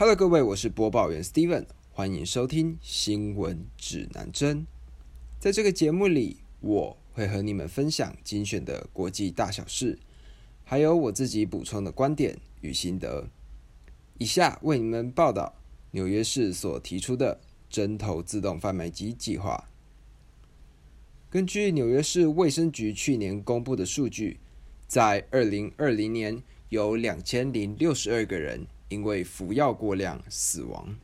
[0.00, 4.66] Hello，各位，我是播报员 Steven，欢迎收听新闻指南针。
[5.38, 9.98] 在这个节目里，我会和你们分享精选的国际大小事，
[10.64, 13.28] 还有我自己补充的观点与心得。
[14.16, 15.54] 以下为你们报道
[15.90, 17.38] 纽约市所提出的
[17.68, 19.68] 针头自动贩卖机计划。
[21.28, 24.40] 根据纽约市卫生局去年公布的数据，
[24.86, 28.66] 在二零二零年有两千零六十二个人。
[28.90, 30.94] 因为服药过量死亡，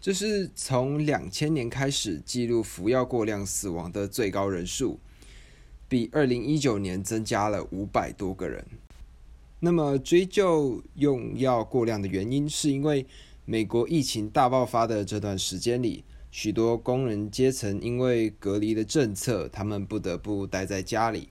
[0.00, 4.98] 这是从两千年开始记录服药过量死亡的最高人数，
[5.88, 8.64] 比二零一九年增加了五百多个人。
[9.60, 13.06] 那么追究用药过量的原因，是因为
[13.44, 21.28] 美国疫情大爆发的这段时间里，许多工人阶层因为隔离的政策，他们不得不待在家里，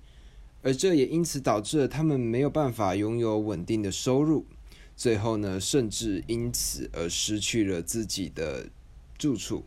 [0.62, 4.45] 而这也因此导致了他们没有办法拥有稳定的收入。
[4.98, 8.68] 最后呢，甚至因此而失去了自己的
[9.16, 9.64] 住处。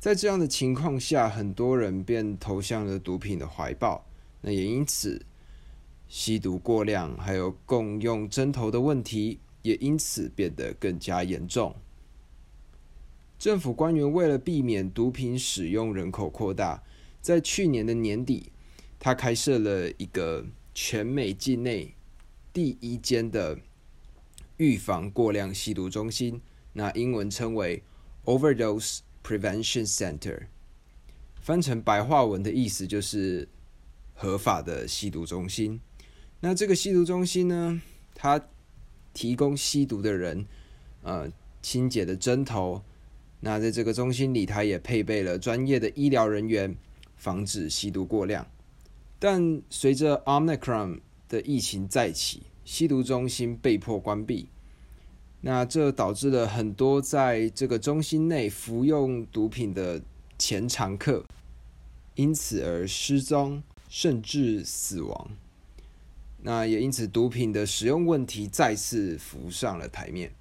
[0.00, 4.06] 在这样的情况下，很多人便投向了毒品的怀抱。
[4.40, 5.22] 那也因此，
[6.08, 11.76] 吸毒过量，还有共用针头的问题，也因此变得更加严重。
[13.38, 16.82] 政府官员为了避免毒品使用人口扩大，
[17.20, 18.50] 在去年的年底，
[18.98, 21.94] 他开设了一个全美境内
[22.50, 23.58] 第一间的。
[24.62, 26.40] 预防过量吸毒中心，
[26.72, 27.82] 那英文称为
[28.26, 30.46] Overdose Prevention Center，
[31.40, 33.48] 翻成白话文的意思就是
[34.14, 35.80] 合法的吸毒中心。
[36.38, 37.82] 那这个吸毒中心呢，
[38.14, 38.40] 它
[39.12, 40.46] 提供吸毒的人
[41.02, 41.28] 呃
[41.60, 42.80] 清洁的针头。
[43.40, 46.76] 那在这个中心里，它也配备了专业的医疗人员，
[47.16, 48.46] 防止吸毒过量。
[49.18, 54.48] 但随着 Omicron 的疫情再起，吸毒中心被迫关闭，
[55.44, 60.00] 那这导致了很多在这个中心内服用毒品的
[60.38, 61.24] 前常客
[62.14, 65.30] 因此而失踪，甚至死亡。
[66.42, 70.32] 那也因此，毒品的使用问题再次浮上了台面。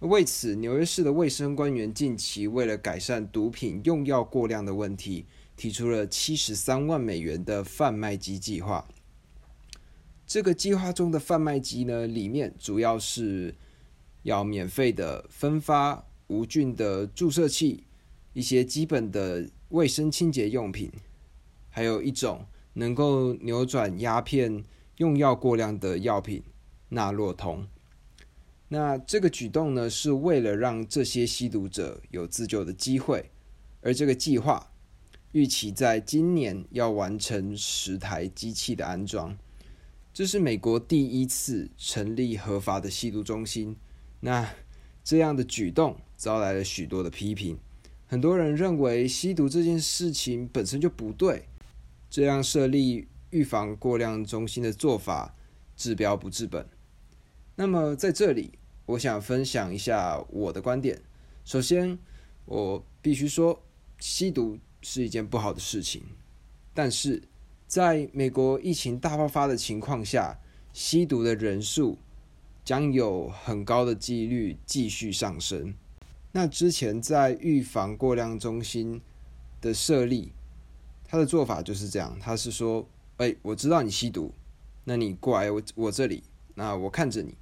[0.00, 8.88] 为此，纽约市的卫生官员近期为了改善毒品用药过量的问题，提出了七十三万美元的贩卖机计划。
[10.26, 13.54] 这个计划中的贩卖机呢，里面主要是
[14.22, 17.84] 要免费的分发无菌的注射器，
[18.32, 20.90] 一些基本的卫生清洁用品，
[21.68, 24.64] 还有一种能够扭转鸦片
[24.96, 26.42] 用药过量的药品
[26.90, 27.66] 纳洛酮。
[28.68, 33.30] 那这个举动呢，是为了让这些吸毒者有自救的机会，
[33.80, 34.70] 而这个计划
[35.32, 39.36] 预期在今年要完成十台机器的安装。
[40.12, 43.76] 这是美国第一次成立合法的吸毒中心，
[44.20, 44.48] 那
[45.02, 47.58] 这样的举动招来了许多的批评。
[48.06, 51.44] 很多人认为吸毒这件事情本身就不对，
[52.08, 55.34] 这样设立预防过量中心的做法
[55.76, 56.66] 治标不治本。
[57.56, 58.52] 那么在这里，
[58.86, 61.00] 我想分享一下我的观点。
[61.44, 61.98] 首先，
[62.44, 63.62] 我必须说，
[63.98, 66.02] 吸毒是一件不好的事情，
[66.72, 67.22] 但是。
[67.70, 70.36] 在美国疫情大爆发的情况下，
[70.72, 71.96] 吸毒的人数
[72.64, 75.74] 将有很高的几率继续上升。
[76.32, 79.00] 那之前在预防过量中心
[79.60, 80.32] 的设立，
[81.04, 84.32] 他的做法就是这样：他是说，哎，我知道你吸毒，
[84.84, 86.22] 那你过来我我这里，
[86.54, 87.36] 那我看着你，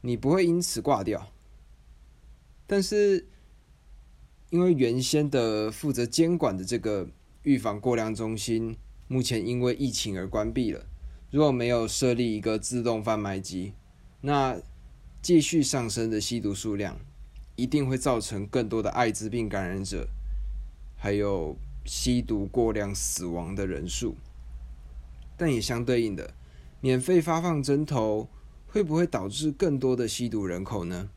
[0.00, 1.32] 你不会因此挂掉。
[2.66, 3.26] 但是
[4.50, 7.08] 因为原先的负责监管的这个
[7.42, 8.76] 预防过量中心。
[9.08, 10.86] 目前因为疫情而关闭了。
[11.30, 13.74] 如果没有设立一个自动贩卖机，
[14.22, 14.58] 那
[15.20, 16.98] 继续上升的吸毒数量，
[17.56, 20.08] 一定会造成更多的艾滋病感染者，
[20.96, 24.16] 还有吸毒过量死亡的人数。
[25.36, 26.32] 但也相对应的，
[26.80, 28.28] 免费发放针头
[28.66, 31.10] 会不会导致更多的吸毒人口呢？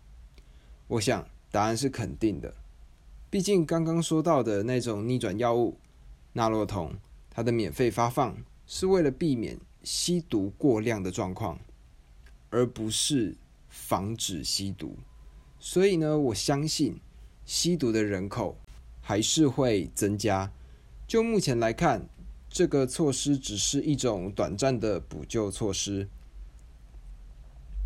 [0.88, 2.54] 我想答案是肯定的。
[3.30, 5.78] 毕竟刚刚说到的那种逆转药物
[6.34, 6.94] 纳洛酮。
[7.38, 8.34] 它的免费发放
[8.66, 11.60] 是为了避免吸毒过量的状况，
[12.50, 13.36] 而不是
[13.70, 14.98] 防止吸毒。
[15.60, 17.00] 所以呢，我相信
[17.46, 18.58] 吸毒的人口
[19.02, 20.52] 还是会增加。
[21.08, 22.08] 就目前来看，
[22.50, 26.08] 这个措施只是一种短暂的补救措施。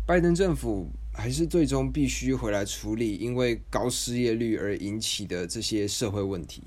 [0.06, 6.62] 拜登政府还是最终必须回来处理因为高失业率而引起的这些社会问题。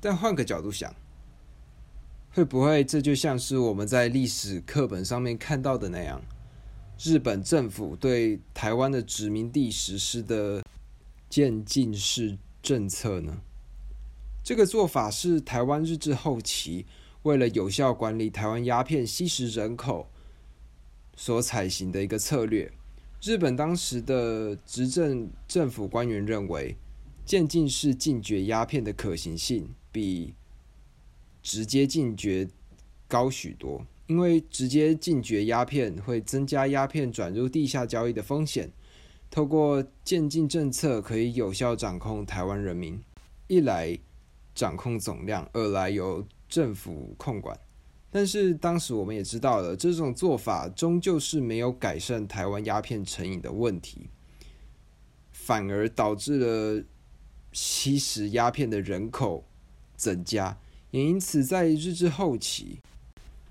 [0.00, 0.94] 但换个角度想。
[2.32, 6.22] 会不会这就像是我们在历史课本上面看到的那样？
[7.02, 10.62] 日本政府对台湾的殖民地实施的
[11.30, 13.38] 渐进式政策呢？
[14.44, 16.84] 这个做法是台湾日治后期
[17.22, 20.10] 为了有效管理台湾鸦片吸食人口
[21.16, 22.70] 所采行的一个策略。
[23.22, 26.76] 日本当时的执政政府官员认为，
[27.24, 30.34] 渐进式禁绝鸦片的可行性比
[31.42, 32.46] 直接禁绝
[33.08, 33.86] 高许多。
[34.10, 38.68] 因为直接禁绝鸦片会增加鸦片转入地下交易的风险，
[39.30, 43.00] 透过渐进政策可以有效掌控台湾人民，
[43.46, 43.96] 一来
[44.52, 47.56] 掌控总量，二来由政府控管。
[48.10, 54.10] 但是当时我们也知道了，这种做法终究是没有改善台湾鸦片成瘾的问题，
[55.30, 56.84] 反而导致了
[57.52, 59.44] 吸食鸦片的人口
[59.94, 60.58] 增加，
[60.90, 62.80] 也因此在日治后期。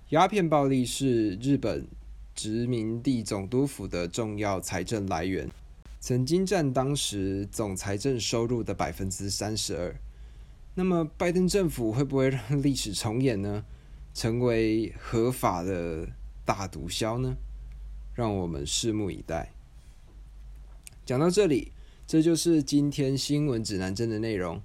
[0.10, 1.88] 鸦片暴利是日本
[2.34, 5.48] 殖民地总督府的重要财政来源，
[6.00, 9.96] 曾经占当时总财政收入的百分之三十二。
[10.74, 13.64] 那么，拜登政府会不会让历史重演呢？
[14.16, 16.10] 成为合法的
[16.44, 17.38] 大毒枭呢？
[18.16, 19.54] 让我们拭目以待。
[21.06, 21.72] 讲到这里，
[22.08, 24.60] 这就是今天新闻指南针的内容。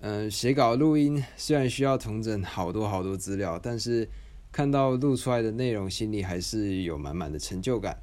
[0.00, 4.06] 嗯，写稿录音虽然需要同整好多好多资料，但是。
[4.54, 8.00] 看到录出来的内容，心里还是有满满的成就感。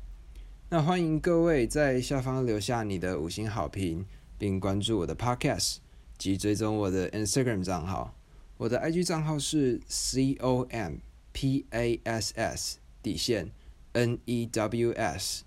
[0.68, 4.06] 那欢迎各位在下方留下你的五星好评，
[4.38, 5.78] 并关注我的 Podcast
[6.18, 8.14] 及追踪我的 Instagram 账号。
[8.58, 10.96] 我的 IG 账号是 c o m
[11.32, 13.50] p a s s 底线
[13.94, 15.46] n e w s。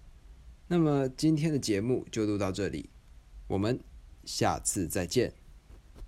[0.69, 2.89] 那么今天的节目就录到这里，
[3.49, 3.79] 我们
[4.25, 5.35] 下次再见。